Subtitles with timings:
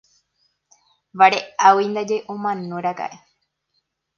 [1.19, 3.17] Vare'águi ndaje omanóraka'e.